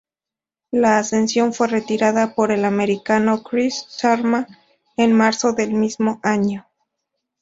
[0.71, 4.47] La ascensión fue repetida por el americano Chris Sharma
[4.97, 6.65] en marzo del mismo año.